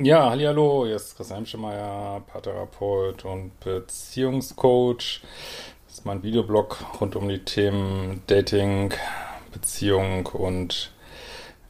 [0.00, 5.22] Ja, hallo, hier ist Chris Hemschemeyer, Paartherapeut und Beziehungscoach.
[5.88, 8.94] Das ist mein Videoblog rund um die Themen Dating,
[9.52, 10.92] Beziehung und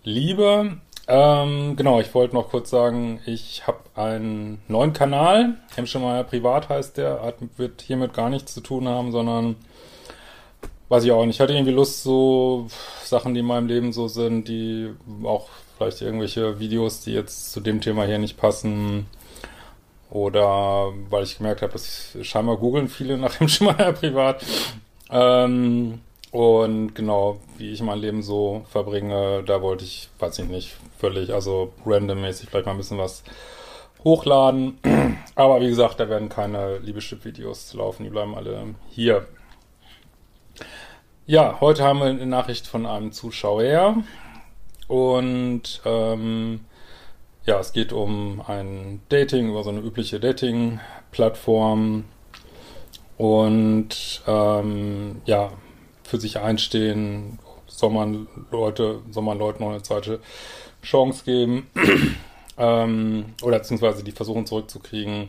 [0.05, 0.77] Liebe.
[1.07, 5.55] Ähm, genau, ich wollte noch kurz sagen, ich habe einen neuen Kanal.
[5.75, 7.23] Hemschemeyer Privat heißt der.
[7.23, 9.57] Hat, wird hiermit gar nichts zu tun haben, sondern
[10.91, 11.37] weiß ich auch nicht.
[11.37, 12.67] Ich hatte irgendwie Lust, so
[13.05, 14.93] Sachen, die in meinem Leben so sind, die
[15.25, 19.07] auch vielleicht irgendwelche Videos, die jetzt zu dem Thema hier nicht passen.
[20.11, 24.45] Oder weil ich gemerkt habe, dass ich scheinbar googeln viele nach dem Schmeier privat.
[25.11, 30.75] Ähm, und genau, wie ich mein Leben so verbringe, da wollte ich, weiß ich nicht,
[30.99, 33.23] völlig, also randommäßig vielleicht mal ein bisschen was
[34.05, 34.79] hochladen.
[35.35, 39.27] Aber wie gesagt, da werden keine Liebeschip-Videos laufen, die bleiben alle hier.
[41.27, 44.03] Ja, heute haben wir eine Nachricht von einem Zuschauer.
[44.89, 46.61] Und ähm,
[47.45, 52.05] ja, es geht um ein Dating, über so eine übliche Dating-Plattform.
[53.17, 55.53] Und ähm, ja,
[56.05, 60.21] für sich einstehen, soll man Leute, soll man Leuten noch eine zweite
[60.83, 61.69] Chance geben.
[62.59, 65.29] ähm, oder beziehungsweise die versuchen zurückzukriegen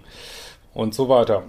[0.73, 1.43] und so weiter.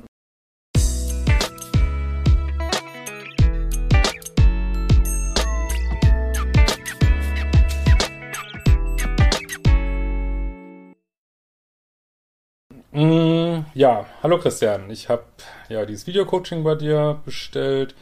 [13.80, 14.90] Ja, hallo Christian.
[14.90, 15.22] Ich habe
[15.70, 17.94] ja dieses Videocoaching bei dir bestellt.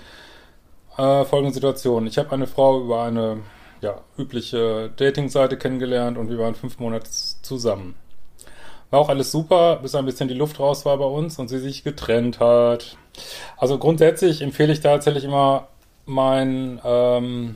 [0.97, 2.09] Äh, folgende Situation.
[2.09, 3.43] Ich habe eine Frau über eine
[3.81, 7.09] ja, übliche Dating-Seite kennengelernt und wir waren fünf Monate
[7.43, 7.95] zusammen.
[8.91, 11.61] War auch alles super, bis ein bisschen die Luft raus war bei uns und sie
[11.61, 12.97] sich getrennt hat.
[13.57, 15.69] Also grundsätzlich empfehle ich tatsächlich immer
[16.07, 17.55] mein ähm,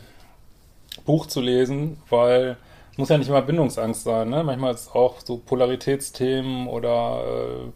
[1.04, 2.56] Buch zu lesen, weil
[2.96, 4.44] muss ja nicht immer Bindungsangst sein, ne?
[4.44, 7.72] Manchmal ist es auch so Polaritätsthemen oder äh,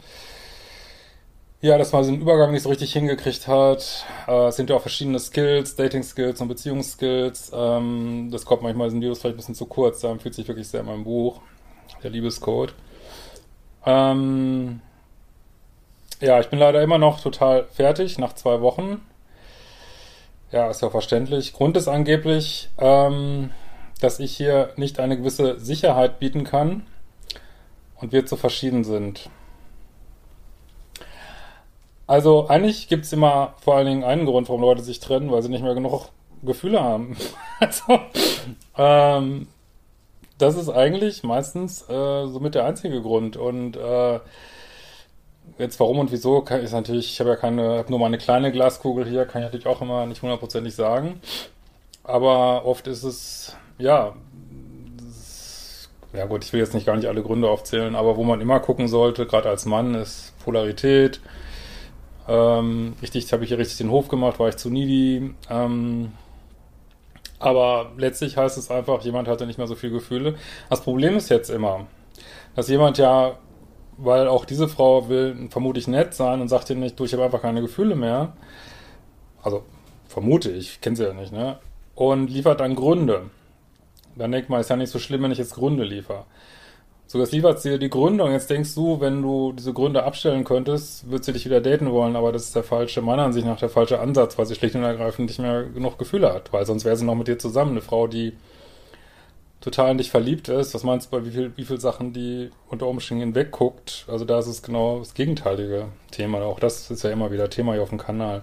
[1.66, 4.04] ja, dass man einen Übergang nicht so richtig hingekriegt hat.
[4.28, 7.50] Äh, es sind ja auch verschiedene Skills, Dating-Skills und Beziehungsskills.
[7.54, 10.47] Ähm, das kommt manchmal in den Videos vielleicht ein bisschen zu kurz, da empfiehlt sich
[10.49, 11.41] wirklich sehr in meinem Buch,
[12.03, 12.75] der Liebescode.
[13.87, 14.81] Ähm,
[16.21, 19.00] ja, ich bin leider immer noch total fertig nach zwei Wochen.
[20.53, 21.53] Ja, ist ja verständlich.
[21.53, 23.50] Grund ist angeblich, ähm,
[24.00, 26.86] dass ich hier nicht eine gewisse Sicherheit bieten kann
[27.96, 29.30] und wir zu verschieden sind.
[32.06, 35.42] Also eigentlich gibt es immer vor allen Dingen einen Grund, warum Leute sich trennen, weil
[35.42, 36.10] sie nicht mehr genug
[36.42, 37.16] Gefühle haben.
[37.60, 37.98] also,
[38.76, 39.48] ähm,
[40.38, 43.36] das ist eigentlich meistens äh, somit der einzige Grund.
[43.36, 44.20] Und äh,
[45.58, 48.18] jetzt warum und wieso kann ich natürlich, ich habe ja keine, habe nur mal eine
[48.18, 51.20] kleine Glaskugel hier, kann ich natürlich auch immer nicht hundertprozentig sagen.
[52.06, 54.14] Aber oft ist es ja,
[56.12, 58.60] ja gut, ich will jetzt nicht gar nicht alle Gründe aufzählen, aber wo man immer
[58.60, 61.20] gucken sollte, gerade als Mann, ist Polarität.
[62.28, 65.34] Ähm, richtig, habe ich hier richtig den Hof gemacht, war ich zu needy.
[65.50, 66.12] Ähm,
[67.40, 70.36] aber letztlich heißt es einfach, jemand hatte nicht mehr so viele Gefühle.
[70.70, 71.86] Das Problem ist jetzt immer,
[72.54, 73.36] dass jemand ja,
[73.98, 77.24] weil auch diese Frau will vermutlich nett sein und sagt dir nicht, du, ich habe
[77.24, 78.32] einfach keine Gefühle mehr.
[79.42, 79.64] Also
[80.06, 81.58] vermute ich, kenne sie ja nicht, ne?
[81.96, 83.22] Und liefert dann Gründe.
[84.14, 86.24] Dann denkt man, ist ja nicht so schlimm, wenn ich jetzt Gründe liefere.
[87.08, 90.02] So, jetzt liefert sie dir die Gründe und jetzt denkst du, wenn du diese Gründe
[90.02, 93.46] abstellen könntest, wird sie dich wieder daten wollen, aber das ist der falsche, meiner Ansicht
[93.46, 96.66] nach der falsche Ansatz, weil sie schlicht und ergreifend nicht mehr genug Gefühle hat, weil
[96.66, 97.72] sonst wäre sie noch mit dir zusammen.
[97.72, 98.32] Eine Frau, die
[99.60, 102.50] total in dich verliebt ist, was meinst du bei wie viel, wie viel Sachen die
[102.68, 104.06] unter Umständen hinwegguckt?
[104.09, 106.42] Also da ist es genau das gegenteilige Thema.
[106.42, 108.42] Auch das ist ja immer wieder Thema hier auf dem Kanal.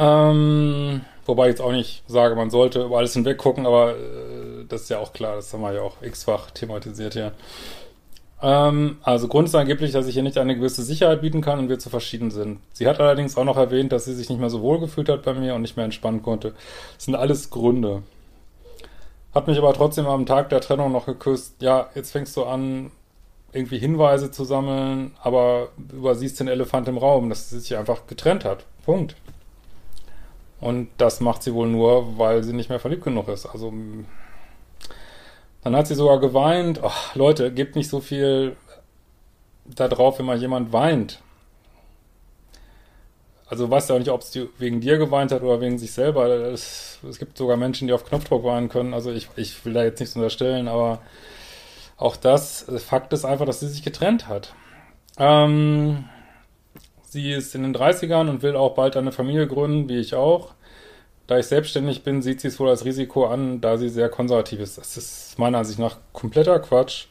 [0.00, 4.64] Ähm, Wobei ich jetzt auch nicht sage, man sollte über alles hinweg gucken, aber äh,
[4.68, 7.32] das ist ja auch klar, das haben wir ja auch x-fach thematisiert hier.
[8.42, 11.68] Ähm, also Grund ist angeblich, dass ich hier nicht eine gewisse Sicherheit bieten kann und
[11.68, 12.58] wir zu verschieden sind.
[12.72, 15.22] Sie hat allerdings auch noch erwähnt, dass sie sich nicht mehr so wohl gefühlt hat
[15.22, 16.54] bei mir und nicht mehr entspannen konnte.
[16.96, 18.02] Das sind alles Gründe.
[19.32, 21.62] Hat mich aber trotzdem am Tag der Trennung noch geküsst.
[21.62, 22.90] Ja, jetzt fängst du an,
[23.52, 28.44] irgendwie Hinweise zu sammeln, aber übersiehst den Elefant im Raum, dass sie sich einfach getrennt
[28.44, 28.64] hat.
[28.84, 29.14] Punkt.
[30.60, 33.46] Und das macht sie wohl nur, weil sie nicht mehr verliebt genug ist.
[33.46, 33.72] Also
[35.62, 36.80] dann hat sie sogar geweint.
[36.82, 38.56] Oh, Leute, gebt nicht so viel
[39.64, 41.20] da drauf, wenn mal jemand weint.
[43.46, 46.28] Also weißt ja auch nicht, ob es wegen dir geweint hat oder wegen sich selber.
[46.28, 48.94] Es, es, gibt sogar Menschen, die auf Knopfdruck weinen können.
[48.94, 51.00] Also ich, ich will da jetzt nichts unterstellen, aber
[51.96, 54.54] auch das, Fakt ist einfach, dass sie sich getrennt hat.
[55.18, 56.04] Ähm,
[57.10, 60.52] sie ist in den 30ern und will auch bald eine Familie gründen, wie ich auch.
[61.26, 64.60] Da ich selbstständig bin, sieht sie es wohl als Risiko an, da sie sehr konservativ
[64.60, 64.78] ist.
[64.78, 67.06] Das ist meiner Ansicht nach kompletter Quatsch.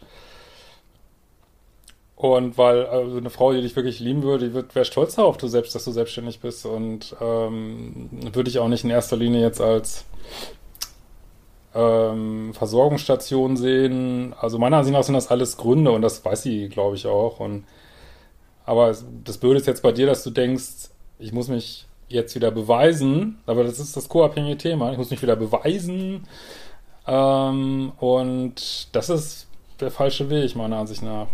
[2.16, 5.48] Und weil also eine Frau, die dich wirklich lieben würde, die wäre stolz darauf, du
[5.48, 6.66] selbst, dass du selbstständig bist.
[6.66, 10.06] Und ähm, würde ich auch nicht in erster Linie jetzt als
[11.76, 14.34] ähm, Versorgungsstation sehen.
[14.40, 17.40] Also meiner Ansicht nach sind das alles Gründe und das weiß sie, glaube ich, auch.
[17.40, 17.66] Und
[18.70, 22.52] aber das Blöde ist jetzt bei dir, dass du denkst, ich muss mich jetzt wieder
[22.52, 24.92] beweisen, aber das ist das co-abhängige Thema.
[24.92, 26.28] Ich muss mich wieder beweisen.
[27.08, 29.48] Ähm, und das ist
[29.80, 31.26] der falsche Weg, meiner Ansicht nach.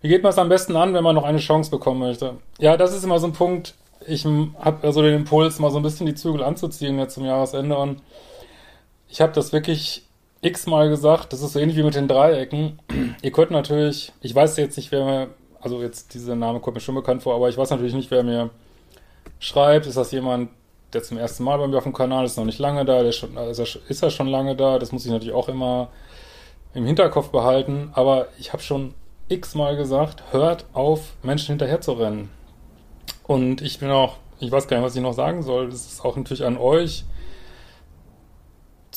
[0.00, 2.36] Wie geht man es am besten an, wenn man noch eine Chance bekommen möchte?
[2.58, 3.74] Ja, das ist immer so ein Punkt.
[4.06, 7.76] Ich habe also den Impuls, mal so ein bisschen die Zügel anzuziehen jetzt zum Jahresende
[7.76, 8.00] und
[9.10, 10.07] ich habe das wirklich
[10.42, 11.32] x-mal gesagt.
[11.32, 12.78] Das ist so ähnlich wie mit den Dreiecken.
[13.22, 15.28] Ihr könnt natürlich, ich weiß jetzt nicht, wer mir,
[15.60, 18.22] also jetzt dieser Name kommt mir schon bekannt vor, aber ich weiß natürlich nicht, wer
[18.22, 18.50] mir
[19.38, 19.86] schreibt.
[19.86, 20.50] Ist das jemand,
[20.92, 23.12] der zum ersten Mal bei mir auf dem Kanal ist, noch nicht lange da, der
[23.12, 24.78] schon, ist, er, ist er schon lange da?
[24.78, 25.88] Das muss ich natürlich auch immer
[26.74, 27.90] im Hinterkopf behalten.
[27.94, 28.94] Aber ich habe schon
[29.28, 32.30] x-mal gesagt, hört auf, Menschen hinterher zu rennen.
[33.26, 35.68] Und ich bin auch, ich weiß gar nicht, was ich noch sagen soll.
[35.68, 37.04] Das ist auch natürlich an euch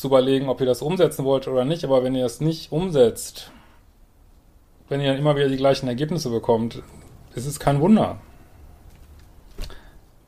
[0.01, 1.83] zu überlegen, ob ihr das umsetzen wollt oder nicht.
[1.83, 3.51] Aber wenn ihr es nicht umsetzt,
[4.89, 6.81] wenn ihr dann immer wieder die gleichen Ergebnisse bekommt,
[7.35, 8.17] ist es kein Wunder.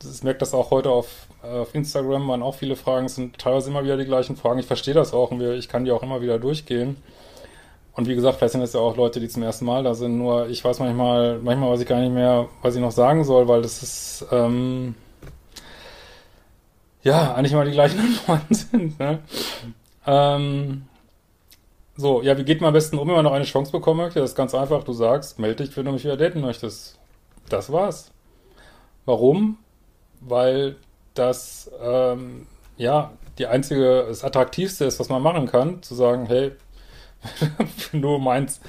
[0.03, 3.71] Ich merke das auch heute auf, auf Instagram, waren auch viele Fragen, es sind teilweise
[3.71, 4.59] immer wieder die gleichen Fragen.
[4.59, 6.97] Ich verstehe das auch und ich kann die auch immer wieder durchgehen.
[7.95, 10.19] Und wie gesagt, vielleicht sind es ja auch Leute, die zum ersten Mal da sind.
[10.19, 13.47] Nur ich weiß manchmal, manchmal weiß ich gar nicht mehr, was ich noch sagen soll,
[13.47, 14.93] weil das ist ähm,
[17.03, 18.99] ja eigentlich immer die gleichen Antworten sind.
[18.99, 19.19] Ne?
[20.05, 20.83] Ähm,
[21.95, 24.19] so, ja, wie geht man am besten um, wenn man noch eine Chance bekommen möchte?
[24.19, 24.83] Das ist ganz einfach.
[24.83, 26.97] Du sagst, melde dich, wenn du mich wieder daten möchtest.
[27.49, 28.11] Das war's.
[29.05, 29.57] Warum?
[30.21, 30.77] Weil
[31.13, 32.47] das ähm,
[32.77, 36.51] ja die einzige, das attraktivste ist, was man machen kann, zu sagen, hey,
[37.91, 38.61] wenn du meinst,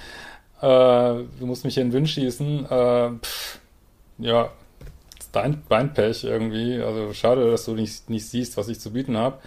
[0.60, 3.58] äh, du musst mich in den Wind schießen, äh, pff,
[4.19, 4.50] ja,
[5.34, 6.81] dein Beinpech irgendwie.
[6.81, 9.38] Also schade, dass du nicht, nicht siehst, was ich zu bieten habe.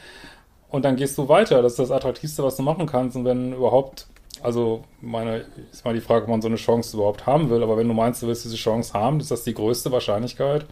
[0.70, 1.62] Und dann gehst du weiter.
[1.62, 3.16] Das ist das Attraktivste, was du machen kannst.
[3.16, 4.08] Und wenn überhaupt,
[4.42, 7.64] also meine, ist mal die Frage, ob man so eine Chance überhaupt haben will.
[7.64, 10.66] Aber wenn du meinst, du willst diese Chance haben, ist das die größte Wahrscheinlichkeit,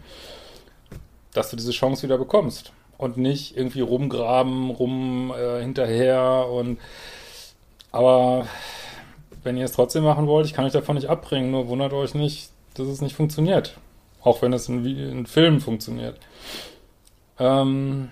[1.32, 2.72] dass du diese Chance wieder bekommst.
[2.98, 6.78] Und nicht irgendwie rumgraben, rum äh, hinterher und
[7.96, 8.46] aber
[9.42, 12.14] wenn ihr es trotzdem machen wollt, ich kann euch davon nicht abbringen, nur wundert euch
[12.14, 13.78] nicht, dass es nicht funktioniert.
[14.26, 16.18] Auch wenn es in, in Filmen funktioniert.
[17.38, 18.10] Ähm,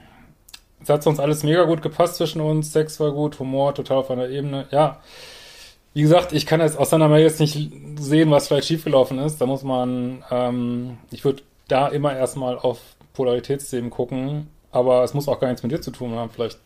[0.81, 4.11] es hat sonst alles mega gut gepasst zwischen uns, Sex war gut, Humor total auf
[4.11, 4.67] einer Ebene.
[4.71, 5.01] Ja,
[5.93, 9.41] wie gesagt, ich kann jetzt aus seiner Mail jetzt nicht sehen, was vielleicht schiefgelaufen ist.
[9.41, 12.79] Da muss man, ähm, ich würde da immer erstmal auf
[13.15, 16.31] Polaritätsthemen gucken, aber es muss auch gar nichts mit dir zu tun haben.
[16.31, 16.59] Vielleicht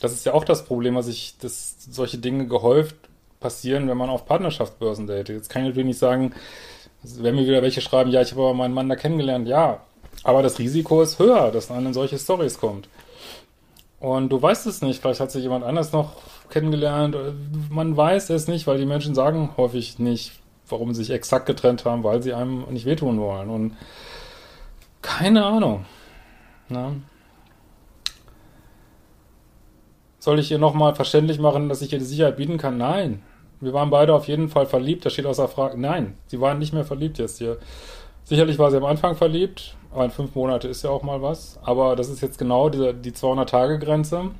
[0.00, 2.96] das ist ja auch das Problem, was ich, dass solche Dinge gehäuft
[3.38, 5.36] passieren, wenn man auf Partnerschaftsbörsen datet.
[5.36, 6.32] Jetzt kann ich natürlich nicht sagen,
[7.02, 9.80] wenn mir wieder welche schreiben, ja, ich habe aber meinen Mann da kennengelernt, ja,
[10.24, 12.88] aber das Risiko ist höher, dass man in solche Stories kommt.
[14.00, 16.16] Und du weißt es nicht, vielleicht hat sich jemand anders noch
[16.48, 17.16] kennengelernt,
[17.70, 20.32] man weiß es nicht, weil die Menschen sagen häufig nicht,
[20.68, 23.50] warum sie sich exakt getrennt haben, weil sie einem nicht wehtun wollen.
[23.50, 23.76] Und
[25.02, 25.84] keine Ahnung.
[26.68, 27.02] Ne?
[30.18, 32.76] Soll ich ihr nochmal verständlich machen, dass ich ihr die Sicherheit bieten kann?
[32.76, 33.22] Nein.
[33.60, 35.04] Wir waren beide auf jeden Fall verliebt.
[35.04, 35.78] Das steht außer Frage.
[35.78, 37.58] Nein, sie waren nicht mehr verliebt jetzt hier.
[38.24, 41.58] Sicherlich war sie am Anfang verliebt, aber in fünf Monate ist ja auch mal was.
[41.62, 44.30] Aber das ist jetzt genau diese, die 200-Tage-Grenze,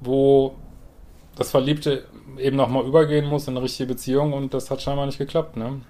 [0.00, 0.54] wo
[1.36, 2.04] das Verliebte
[2.36, 5.80] eben nochmal übergehen muss in eine richtige Beziehung und das hat scheinbar nicht geklappt, ne?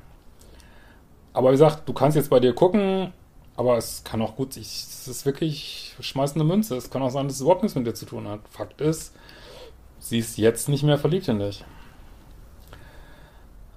[1.33, 3.13] Aber wie gesagt, du kannst jetzt bei dir gucken,
[3.57, 6.77] aber es kann auch gut, ich, es ist wirklich schmeißende Münze.
[6.77, 8.41] Es kann auch sein, dass es überhaupt nichts mit dir zu tun hat.
[8.51, 9.15] Fakt ist,
[9.99, 11.65] sie ist jetzt nicht mehr verliebt in dich.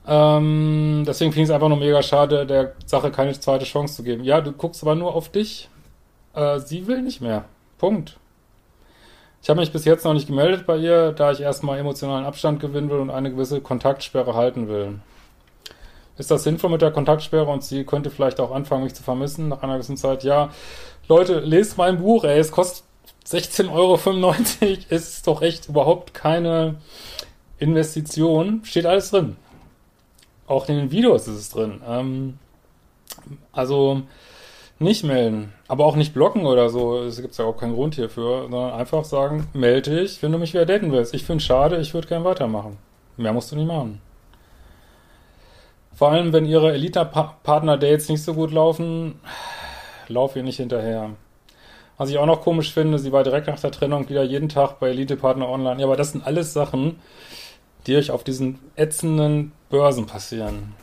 [0.08, 4.04] Ähm, deswegen finde ich es einfach nur mega schade, der Sache keine zweite Chance zu
[4.04, 4.24] geben.
[4.24, 5.70] Ja, du guckst aber nur auf dich.
[6.34, 7.46] Äh, sie will nicht mehr.
[7.78, 8.18] Punkt.
[9.44, 12.60] Ich habe mich bis jetzt noch nicht gemeldet bei ihr, da ich erstmal emotionalen Abstand
[12.60, 15.00] gewinnen will und eine gewisse Kontaktsperre halten will.
[16.18, 19.48] ist das sinnvoll mit der Kontaktsperre und sie könnte vielleicht auch anfangen, mich zu vermissen
[19.50, 20.24] nach einer gewissen Zeit.
[20.24, 20.52] Ja,
[21.08, 22.86] Leute, lest mein Buch, ey, es kostet
[23.28, 26.76] 16,95 Euro, ist doch echt überhaupt keine
[27.58, 28.62] Investition.
[28.64, 29.38] Steht alles drin.
[30.52, 31.80] Auch in den Videos ist es drin.
[31.88, 32.38] Ähm,
[33.54, 34.02] also
[34.80, 37.04] nicht melden, aber auch nicht blocken oder so.
[37.04, 40.54] Es gibt ja auch keinen Grund hierfür, sondern einfach sagen, melde dich, wenn du mich
[40.54, 41.14] wieder daten willst.
[41.14, 42.78] Ich finde es schade, ich würde gerne weitermachen.
[43.16, 44.02] Mehr musst du nicht machen.
[45.94, 49.22] Vor allem, wenn ihre Elite-Partner-Dates nicht so gut laufen,
[50.10, 51.12] lauf ihr nicht hinterher.
[51.98, 54.80] Was ich auch noch komisch finde, sie war direkt nach der Trennung wieder jeden Tag
[54.82, 55.80] bei Elite-Partner online.
[55.80, 57.00] Ja, aber das sind alles Sachen,
[57.88, 60.76] die euch auf diesen ätzenden Börsen passieren.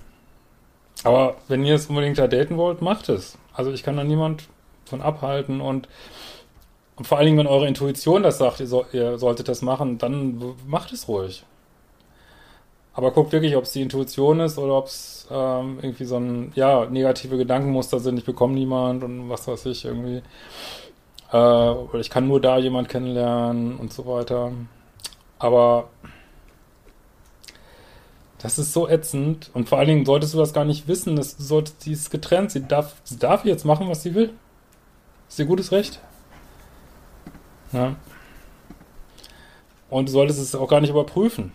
[1.04, 3.38] Aber wenn ihr es unbedingt da daten wollt, macht es.
[3.52, 4.48] Also ich kann da niemand
[4.84, 5.88] von abhalten und,
[7.00, 10.42] vor allen Dingen, wenn eure Intuition das sagt, ihr, so, ihr solltet das machen, dann
[10.66, 11.44] macht es ruhig.
[12.92, 16.50] Aber guckt wirklich, ob es die Intuition ist oder ob es ähm, irgendwie so ein,
[16.56, 20.22] ja, negative Gedankenmuster sind, ich bekomme niemand und was weiß ich irgendwie.
[21.30, 24.50] Äh, oder ich kann nur da jemand kennenlernen und so weiter.
[25.38, 25.90] Aber
[28.38, 29.50] das ist so ätzend.
[29.54, 31.16] Und vor allen Dingen solltest du das gar nicht wissen.
[31.16, 32.52] Das, du solltest, sie ist getrennt.
[32.52, 34.32] Sie darf, sie darf jetzt machen, was sie will.
[35.28, 36.00] Ist ihr gutes Recht.
[37.72, 37.96] Ja.
[39.90, 41.52] Und du solltest es auch gar nicht überprüfen.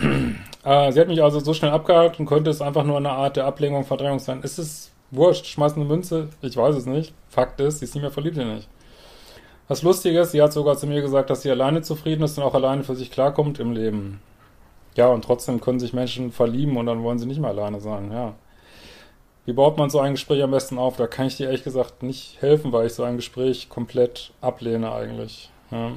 [0.00, 3.36] äh, sie hat mich also so schnell abgehakt und könnte es einfach nur eine Art
[3.36, 4.42] der Ablenkung, Verdrängung sein.
[4.42, 5.46] Ist es wurscht?
[5.46, 6.28] Schmeiß eine Münze?
[6.40, 7.12] Ich weiß es nicht.
[7.28, 8.68] Fakt ist, sie ist nicht mehr verliebt in mich.
[9.68, 12.44] Was lustig ist, sie hat sogar zu mir gesagt, dass sie alleine zufrieden ist und
[12.44, 14.20] auch alleine für sich klarkommt im Leben.
[14.96, 18.12] Ja, und trotzdem können sich Menschen verlieben und dann wollen sie nicht mehr alleine sein,
[18.12, 18.34] ja.
[19.44, 20.96] Wie baut man so ein Gespräch am besten auf?
[20.96, 24.92] Da kann ich dir ehrlich gesagt nicht helfen, weil ich so ein Gespräch komplett ablehne
[24.92, 25.50] eigentlich.
[25.70, 25.92] Ja.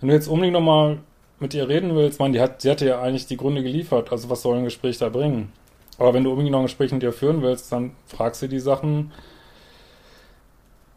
[0.00, 0.98] Wenn du jetzt unbedingt nochmal
[1.38, 4.28] mit ihr reden willst, man, die hat, sie hatte ja eigentlich die Gründe geliefert, also
[4.28, 5.52] was soll ein Gespräch da bringen?
[5.98, 8.58] Aber wenn du unbedingt noch ein Gespräch mit ihr führen willst, dann fragst du die
[8.58, 9.12] Sachen,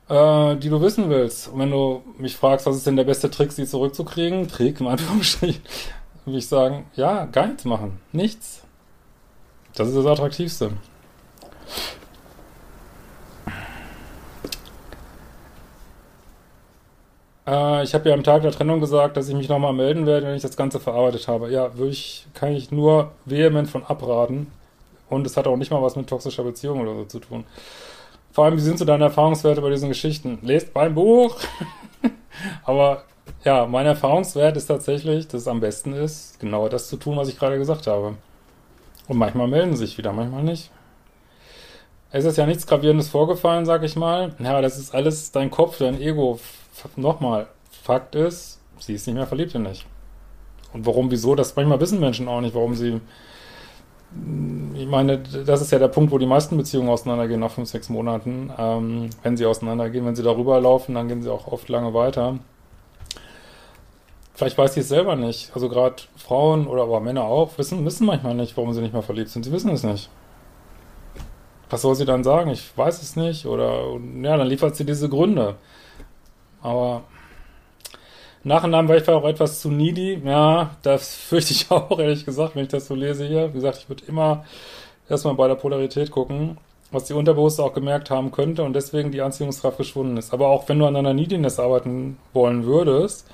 [0.09, 1.49] äh, die du wissen willst.
[1.49, 4.87] Und wenn du mich fragst, was ist denn der beste Trick, sie zurückzukriegen, Trick im
[4.87, 5.61] Anführungsstrichen,
[6.25, 7.99] würde ich sagen, ja, gar nichts machen.
[8.11, 8.63] Nichts.
[9.75, 10.71] Das ist das Attraktivste.
[17.47, 20.27] Äh, ich habe ja am Tag der Trennung gesagt, dass ich mich nochmal melden werde,
[20.27, 21.51] wenn ich das Ganze verarbeitet habe.
[21.51, 24.47] Ja, würde ich, kann ich nur vehement von abraten.
[25.09, 27.43] Und es hat auch nicht mal was mit toxischer Beziehung oder so zu tun.
[28.31, 30.39] Vor allem, wie sind so deine Erfahrungswerte bei diesen Geschichten?
[30.41, 31.37] Lest mein Buch!
[32.63, 33.03] Aber
[33.43, 37.29] ja, mein Erfahrungswert ist tatsächlich, dass es am besten ist, genau das zu tun, was
[37.29, 38.15] ich gerade gesagt habe.
[39.07, 40.71] Und manchmal melden sich wieder, manchmal nicht.
[42.11, 44.33] Es ist ja nichts Gravierendes vorgefallen, sag ich mal.
[44.39, 46.39] Ja, das ist alles dein Kopf, dein Ego.
[46.95, 49.85] Nochmal, Fakt ist, sie ist nicht mehr verliebt in dich.
[50.73, 53.01] Und warum, wieso, das manchmal wissen Menschen auch nicht, warum sie
[54.75, 57.89] ich meine, das ist ja der Punkt, wo die meisten Beziehungen auseinandergehen nach fünf, sechs
[57.89, 58.51] Monaten.
[58.57, 62.37] Ähm, wenn sie auseinandergehen, wenn sie darüber laufen, dann gehen sie auch oft lange weiter.
[64.33, 65.51] Vielleicht weiß sie es selber nicht.
[65.53, 69.03] Also gerade Frauen oder aber Männer auch wissen, wissen manchmal nicht, warum sie nicht mehr
[69.03, 69.43] verliebt sind.
[69.43, 70.09] Sie wissen es nicht.
[71.69, 72.49] Was soll sie dann sagen?
[72.49, 73.45] Ich weiß es nicht.
[73.45, 75.55] Oder ja, dann liefert sie diese Gründe.
[76.61, 77.03] Aber
[78.43, 80.21] Nachhinein war ich auch etwas zu needy.
[80.25, 83.49] Ja, das fürchte ich auch, ehrlich gesagt, wenn ich das so lese hier.
[83.49, 84.45] Wie gesagt, ich würde immer
[85.09, 86.57] erstmal bei der Polarität gucken,
[86.91, 90.33] was die Unterbewusste auch gemerkt haben könnte und deswegen die Anziehungskraft geschwunden ist.
[90.33, 93.27] Aber auch wenn du an deiner Neediness arbeiten wollen würdest,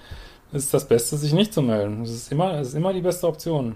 [0.52, 2.04] ist das Beste, sich nicht zu melden.
[2.04, 3.76] Das ist immer, das ist immer die beste Option.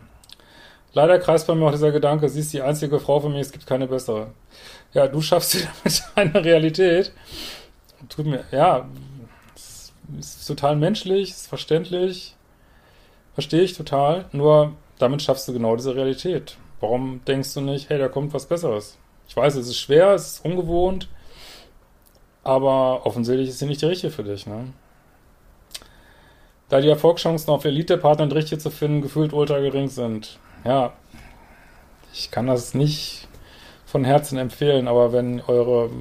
[0.93, 3.51] Leider kreist bei mir auch dieser Gedanke, sie ist die einzige Frau für mich, es
[3.51, 4.31] gibt keine bessere.
[4.93, 7.11] Ja, du schaffst sie damit eine Realität.
[8.09, 8.87] Tut mir, ja,
[10.19, 12.35] ist total menschlich, ist verständlich,
[13.33, 16.57] verstehe ich total, nur damit schaffst du genau diese Realität.
[16.79, 18.97] Warum denkst du nicht, hey, da kommt was Besseres?
[19.27, 21.07] Ich weiß, es ist schwer, es ist ungewohnt,
[22.43, 24.73] aber offensichtlich ist sie nicht die richtige für dich, ne?
[26.73, 30.39] Da die Erfolgschancen auf Elite-Partner und Richtige zu finden gefühlt ultra gering sind.
[30.65, 30.93] Ja,
[32.11, 33.27] ich kann das nicht
[33.85, 35.91] von Herzen empfehlen, aber wenn eure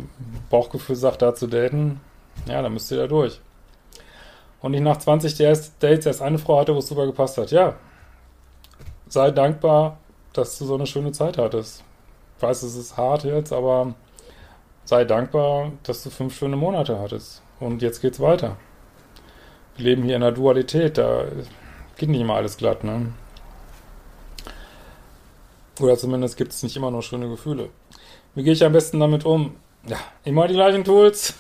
[0.49, 2.01] Bauchgefühl sagt, da zu daten,
[2.49, 3.39] ja, dann müsst ihr da durch
[4.63, 7.51] und ich nach 20 Dates erst eine Frau hatte, wo es super gepasst hat.
[7.51, 7.75] Ja,
[9.09, 9.99] sei dankbar,
[10.33, 11.85] dass du so eine schöne Zeit hattest.
[12.39, 13.95] Ich weiß, es ist hart jetzt, aber
[14.87, 17.43] sei dankbar, dass du fünf schöne Monate hattest.
[17.61, 18.57] Und jetzt geht's weiter.
[19.77, 21.25] Wir leben hier in der Dualität, da
[21.97, 23.13] geht nicht immer alles glatt, ne?
[25.81, 27.71] Oder zumindest gibt es nicht immer nur schöne Gefühle.
[28.35, 29.57] Wie gehe ich am besten damit um?
[29.87, 31.35] Ja, immer die gleichen Tools.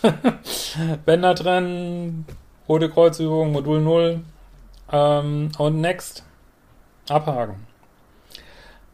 [1.04, 2.26] Bänder trennen,
[2.68, 4.20] Rote Kreuzübung, Modul 0
[4.90, 6.24] ähm, und Next.
[7.08, 7.66] Abhaken.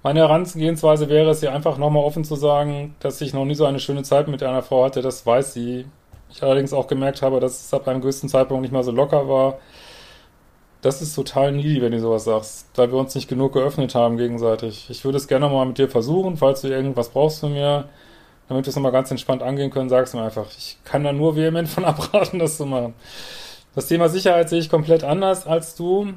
[0.02, 3.66] Meine Herangehensweise wäre es, ihr einfach nochmal offen zu sagen, dass ich noch nie so
[3.66, 5.87] eine schöne Zeit mit einer Frau hatte, das weiß sie.
[6.30, 9.28] Ich allerdings auch gemerkt habe, dass es ab einem gewissen Zeitpunkt nicht mehr so locker
[9.28, 9.58] war.
[10.80, 14.16] Das ist total needy, wenn du sowas sagst, da wir uns nicht genug geöffnet haben
[14.16, 14.88] gegenseitig.
[14.90, 17.88] Ich würde es gerne mal mit dir versuchen, falls du irgendwas brauchst von mir,
[18.49, 20.47] damit wir es nochmal ganz entspannt angehen können, sag's mir einfach.
[20.56, 22.94] Ich kann da nur vehement von abraten, das zu machen.
[23.75, 26.12] Das Thema Sicherheit sehe ich komplett anders als du.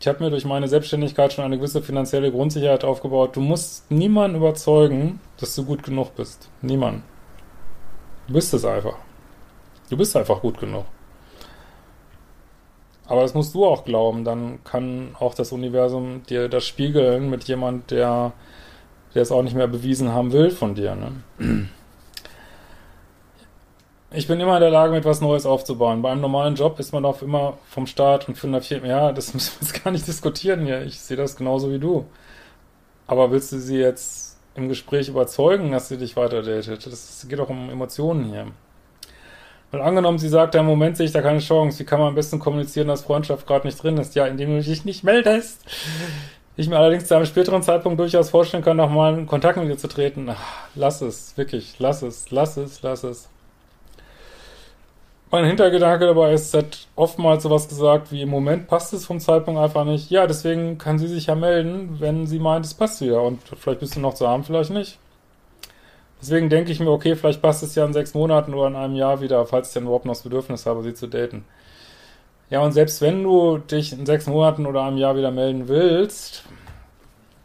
[0.00, 3.36] Ich habe mir durch meine Selbstständigkeit schon eine gewisse finanzielle Grundsicherheit aufgebaut.
[3.36, 6.50] Du musst niemanden überzeugen, dass du gut genug bist.
[6.60, 7.02] Niemand.
[8.26, 8.96] Du bist es einfach.
[9.88, 10.84] Du bist einfach gut genug.
[13.08, 14.24] Aber das musst du auch glauben.
[14.24, 18.32] Dann kann auch das Universum dir das spiegeln mit jemand, der,
[19.14, 20.96] der es auch nicht mehr bewiesen haben will von dir.
[20.96, 21.68] Ne?
[24.12, 26.02] Ich bin immer in der Lage, mit was Neues aufzubauen.
[26.02, 29.12] Bei einem normalen Job ist man auch immer vom Start und für eine Firma, ja,
[29.12, 30.82] das müssen wir jetzt gar nicht diskutieren hier.
[30.82, 32.06] Ich sehe das genauso wie du.
[33.06, 36.86] Aber willst du sie jetzt im Gespräch überzeugen, dass sie dich weiter datet?
[36.86, 38.46] Das geht auch um Emotionen hier.
[39.70, 41.78] Weil angenommen, sie sagt, im Moment sehe ich da keine Chance.
[41.80, 44.14] Wie kann man am besten kommunizieren, dass Freundschaft gerade nicht drin ist?
[44.14, 45.62] Ja, indem du dich nicht meldest.
[46.56, 49.76] Ich mir allerdings zu einem späteren Zeitpunkt durchaus vorstellen kann, nochmal in Kontakt mit dir
[49.76, 50.28] zu treten.
[50.30, 50.40] Ach,
[50.74, 53.28] lass es, wirklich, lass es, lass es, lass es
[55.30, 59.20] mein Hintergedanke dabei ist, sie hat oftmals sowas gesagt wie, im Moment passt es vom
[59.20, 60.10] Zeitpunkt einfach nicht.
[60.10, 63.22] Ja, deswegen kann sie sich ja melden, wenn sie meint, es passt wieder.
[63.22, 64.98] Und vielleicht bist du noch zu arm, vielleicht nicht.
[66.20, 68.96] Deswegen denke ich mir, okay, vielleicht passt es ja in sechs Monaten oder in einem
[68.96, 71.44] Jahr wieder, falls ich dann überhaupt noch das Bedürfnis habe, sie zu daten.
[72.48, 76.44] Ja, und selbst wenn du dich in sechs Monaten oder einem Jahr wieder melden willst,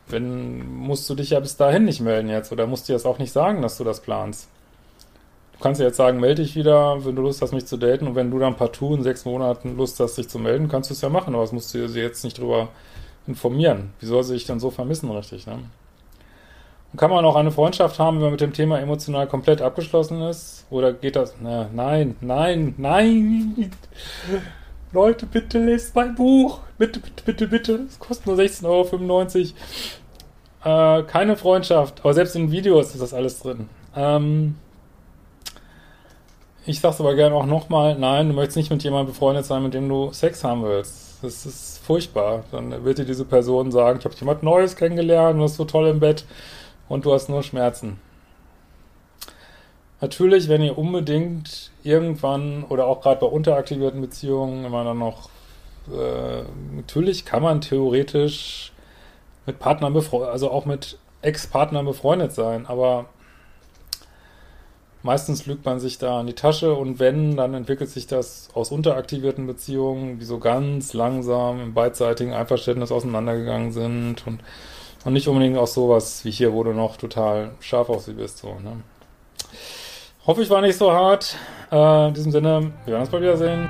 [0.07, 3.19] wenn, musst du dich ja bis dahin nicht melden jetzt oder musst du jetzt auch
[3.19, 4.47] nicht sagen, dass du das planst
[5.61, 8.07] kannst ja jetzt sagen, melde dich wieder, wenn du Lust hast, mich zu daten.
[8.07, 10.93] Und wenn du dann partout in sechs Monaten Lust hast, dich zu melden, kannst du
[10.93, 11.33] es ja machen.
[11.33, 12.69] Aber das musst du sie jetzt nicht drüber
[13.27, 13.93] informieren.
[13.99, 15.59] Wie soll sie dich dann so vermissen, richtig, ne?
[16.91, 20.21] Und kann man auch eine Freundschaft haben, wenn man mit dem Thema emotional komplett abgeschlossen
[20.23, 20.65] ist?
[20.69, 21.35] Oder geht das?
[21.39, 23.71] Na, nein, nein, nein!
[24.91, 26.59] Leute, bitte lest mein Buch!
[26.77, 27.85] Bitte, bitte, bitte, bitte!
[27.87, 29.53] Es kostet nur 16,95
[30.65, 30.99] Euro.
[30.99, 32.01] Äh, keine Freundschaft.
[32.01, 33.69] Aber selbst in Videos ist das alles drin.
[33.95, 34.55] Ähm,
[36.65, 39.73] ich sag's aber gerne auch nochmal, nein, du möchtest nicht mit jemandem befreundet sein, mit
[39.73, 41.23] dem du Sex haben willst.
[41.23, 42.43] Das ist furchtbar.
[42.51, 45.87] Dann wird dir diese Person sagen, ich habe jemand Neues kennengelernt, du bist so toll
[45.87, 46.25] im Bett
[46.91, 47.99] und du hast nur Schmerzen.
[50.01, 55.29] Natürlich, wenn ihr unbedingt irgendwann oder auch gerade bei unteraktivierten Beziehungen immer dann noch,
[55.87, 56.43] äh,
[56.75, 58.73] natürlich kann man theoretisch
[59.45, 63.05] mit Partnern befreundet, also auch mit Ex-Partnern befreundet sein, aber
[65.03, 68.71] Meistens lügt man sich da in die Tasche und wenn, dann entwickelt sich das aus
[68.71, 74.41] unteraktivierten Beziehungen, die so ganz langsam im beidseitigen Einverständnis auseinandergegangen sind und,
[75.03, 78.39] und nicht unbedingt aus sowas wie hier, wo du noch total scharf auf sie bist.
[78.39, 78.81] So, ne?
[80.25, 81.35] Hoffe ich war nicht so hart.
[81.71, 83.69] Äh, in diesem Sinne, wir werden uns bald wiedersehen.